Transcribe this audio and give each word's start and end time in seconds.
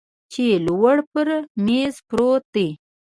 چې 0.31 0.45
لوړ 0.67 0.95
پر 1.11 1.27
میز 1.65 1.95
پروت 2.07 2.43
دی 2.53 2.69